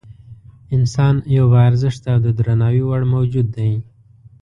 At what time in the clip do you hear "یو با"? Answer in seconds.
1.35-1.59